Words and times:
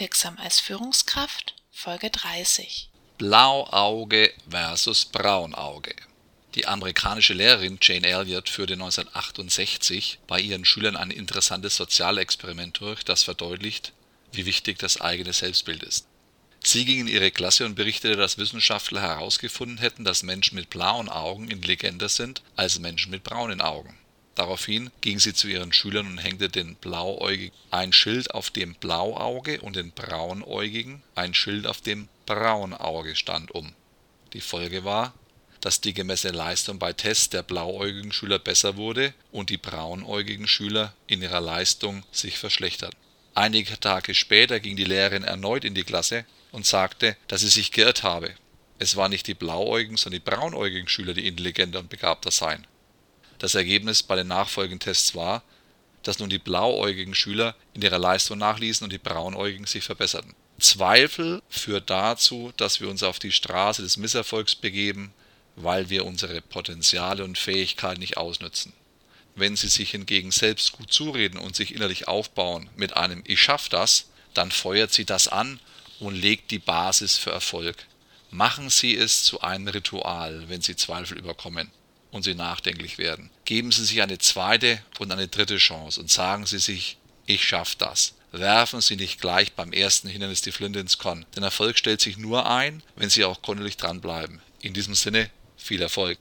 Wirksam 0.00 0.38
als 0.38 0.60
Führungskraft 0.60 1.54
Folge 1.70 2.08
30 2.08 2.88
Blauauge 3.18 4.32
versus 4.48 5.04
Braunauge. 5.04 5.94
Die 6.54 6.66
amerikanische 6.66 7.34
Lehrerin 7.34 7.78
Jane 7.82 8.06
Elliott 8.06 8.48
führte 8.48 8.72
1968 8.72 10.20
bei 10.26 10.40
ihren 10.40 10.64
Schülern 10.64 10.96
ein 10.96 11.10
interessantes 11.10 11.76
Sozialexperiment 11.76 12.80
durch, 12.80 13.04
das 13.04 13.24
verdeutlicht, 13.24 13.92
wie 14.32 14.46
wichtig 14.46 14.78
das 14.78 15.02
eigene 15.02 15.34
Selbstbild 15.34 15.82
ist. 15.82 16.06
Sie 16.64 16.86
ging 16.86 17.00
in 17.00 17.08
ihre 17.08 17.30
Klasse 17.30 17.66
und 17.66 17.74
berichtete, 17.74 18.16
dass 18.16 18.38
Wissenschaftler 18.38 19.02
herausgefunden 19.02 19.76
hätten, 19.76 20.04
dass 20.04 20.22
Menschen 20.22 20.54
mit 20.54 20.70
blauen 20.70 21.10
Augen 21.10 21.50
intelligenter 21.50 22.08
sind 22.08 22.40
als 22.56 22.78
Menschen 22.78 23.10
mit 23.10 23.22
braunen 23.22 23.60
Augen. 23.60 23.98
Daraufhin 24.34 24.90
ging 25.00 25.18
sie 25.18 25.34
zu 25.34 25.48
ihren 25.48 25.72
Schülern 25.72 26.06
und 26.06 26.18
hängte 26.18 26.48
den 26.48 26.76
Blauäugigen 26.76 27.54
ein 27.70 27.92
Schild, 27.92 28.32
auf 28.32 28.50
dem 28.50 28.74
Blauauge 28.74 29.60
und 29.60 29.76
den 29.76 29.92
Braunäugigen 29.92 31.02
ein 31.14 31.34
Schild, 31.34 31.66
auf 31.66 31.80
dem 31.80 32.08
Braunauge 32.26 33.16
stand, 33.16 33.50
um. 33.50 33.72
Die 34.32 34.40
Folge 34.40 34.84
war, 34.84 35.12
dass 35.60 35.80
die 35.80 35.92
gemessene 35.92 36.36
Leistung 36.36 36.78
bei 36.78 36.92
Tests 36.92 37.28
der 37.28 37.42
blauäugigen 37.42 38.12
Schüler 38.12 38.38
besser 38.38 38.76
wurde 38.76 39.12
und 39.30 39.50
die 39.50 39.58
braunäugigen 39.58 40.48
Schüler 40.48 40.94
in 41.06 41.22
ihrer 41.22 41.40
Leistung 41.40 42.04
sich 42.12 42.38
verschlechterten. 42.38 42.98
Einige 43.34 43.78
Tage 43.78 44.14
später 44.14 44.58
ging 44.58 44.76
die 44.76 44.84
Lehrerin 44.84 45.24
erneut 45.24 45.64
in 45.64 45.74
die 45.74 45.84
Klasse 45.84 46.24
und 46.50 46.66
sagte, 46.66 47.16
dass 47.28 47.42
sie 47.42 47.48
sich 47.48 47.72
geirrt 47.72 48.02
habe. 48.02 48.34
Es 48.78 48.96
waren 48.96 49.10
nicht 49.10 49.26
die 49.26 49.34
blauäugigen, 49.34 49.96
sondern 49.96 50.20
die 50.20 50.30
braunäugigen 50.30 50.88
Schüler, 50.88 51.14
die 51.14 51.26
intelligenter 51.26 51.78
und 51.78 51.90
begabter 51.90 52.30
seien. 52.30 52.66
Das 53.40 53.54
Ergebnis 53.54 54.02
bei 54.02 54.16
den 54.16 54.28
nachfolgenden 54.28 54.80
Tests 54.80 55.14
war, 55.14 55.42
dass 56.02 56.18
nun 56.18 56.28
die 56.28 56.38
blauäugigen 56.38 57.14
Schüler 57.14 57.56
in 57.72 57.80
ihrer 57.82 57.98
Leistung 57.98 58.38
nachließen 58.38 58.84
und 58.84 58.92
die 58.92 58.98
braunäugigen 58.98 59.66
sich 59.66 59.82
verbesserten. 59.82 60.34
Zweifel 60.58 61.42
führt 61.48 61.88
dazu, 61.88 62.52
dass 62.58 62.80
wir 62.80 62.90
uns 62.90 63.02
auf 63.02 63.18
die 63.18 63.32
Straße 63.32 63.80
des 63.80 63.96
Misserfolgs 63.96 64.54
begeben, 64.54 65.14
weil 65.56 65.88
wir 65.88 66.04
unsere 66.04 66.42
Potenziale 66.42 67.24
und 67.24 67.38
Fähigkeiten 67.38 68.00
nicht 68.00 68.18
ausnützen. 68.18 68.74
Wenn 69.34 69.56
Sie 69.56 69.68
sich 69.68 69.92
hingegen 69.92 70.32
selbst 70.32 70.72
gut 70.72 70.92
zureden 70.92 71.38
und 71.38 71.56
sich 71.56 71.74
innerlich 71.74 72.08
aufbauen 72.08 72.68
mit 72.76 72.96
einem 72.98 73.22
Ich 73.26 73.40
schaff 73.40 73.70
das, 73.70 74.10
dann 74.34 74.50
feuert 74.50 74.92
Sie 74.92 75.06
das 75.06 75.28
an 75.28 75.60
und 75.98 76.14
legt 76.14 76.50
die 76.50 76.58
Basis 76.58 77.16
für 77.16 77.30
Erfolg. 77.30 77.86
Machen 78.30 78.68
Sie 78.68 78.94
es 78.94 79.24
zu 79.24 79.40
einem 79.40 79.68
Ritual, 79.68 80.44
wenn 80.48 80.60
Sie 80.60 80.76
Zweifel 80.76 81.16
überkommen 81.16 81.70
und 82.10 82.22
Sie 82.22 82.34
nachdenklich 82.34 82.98
werden. 82.98 83.30
Geben 83.44 83.72
Sie 83.72 83.84
sich 83.84 84.02
eine 84.02 84.18
zweite 84.18 84.82
und 84.98 85.12
eine 85.12 85.28
dritte 85.28 85.56
Chance 85.56 86.00
und 86.00 86.10
sagen 86.10 86.46
Sie 86.46 86.58
sich, 86.58 86.98
ich 87.26 87.44
schaff 87.44 87.74
das. 87.74 88.14
Werfen 88.32 88.80
Sie 88.80 88.96
nicht 88.96 89.20
gleich 89.20 89.52
beim 89.52 89.72
ersten 89.72 90.08
Hindernis 90.08 90.40
die 90.40 90.52
Flinte 90.52 90.78
ins 90.78 90.98
Korn, 90.98 91.26
denn 91.34 91.42
Erfolg 91.42 91.78
stellt 91.78 92.00
sich 92.00 92.16
nur 92.16 92.48
ein, 92.48 92.82
wenn 92.96 93.10
Sie 93.10 93.24
auch 93.24 93.42
kontinuierlich 93.42 93.76
dranbleiben. 93.76 94.40
In 94.60 94.72
diesem 94.72 94.94
Sinne, 94.94 95.30
viel 95.56 95.82
Erfolg. 95.82 96.18